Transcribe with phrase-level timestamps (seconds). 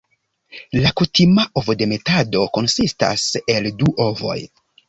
[0.85, 4.41] La kutima ovodemetado konsistas el du ovoj.